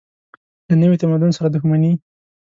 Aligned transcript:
له 0.67 0.75
نوي 0.81 0.97
تمدن 1.01 1.31
سره 1.37 1.47
دښمني. 1.53 1.93